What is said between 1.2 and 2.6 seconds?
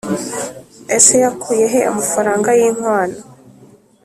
yakuyehe amafaranga